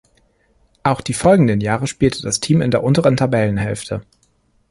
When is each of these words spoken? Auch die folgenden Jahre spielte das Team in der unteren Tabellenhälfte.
Auch 0.81 0.99
die 1.01 1.13
folgenden 1.13 1.61
Jahre 1.61 1.85
spielte 1.85 2.23
das 2.23 2.39
Team 2.39 2.63
in 2.63 2.71
der 2.71 2.83
unteren 2.83 3.17
Tabellenhälfte. 3.17 4.01